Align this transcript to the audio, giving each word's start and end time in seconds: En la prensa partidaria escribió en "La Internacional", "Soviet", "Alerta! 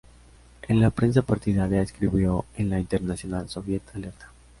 En 0.67 0.79
la 0.79 0.89
prensa 0.89 1.21
partidaria 1.21 1.79
escribió 1.79 2.45
en 2.57 2.71
"La 2.71 2.79
Internacional", 2.79 3.47
"Soviet", 3.49 3.83
"Alerta! 3.93 4.29